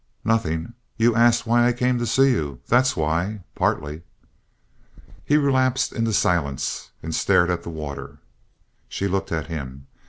[0.25, 0.73] "Nothing.
[0.97, 2.59] You asked why I came to see you.
[2.65, 3.43] That's why.
[3.53, 4.01] Partly."
[5.23, 8.17] He relapsed into silence and stared at the water.
[8.89, 9.85] She looked at him.